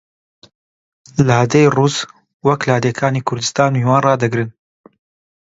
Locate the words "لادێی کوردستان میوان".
2.69-4.01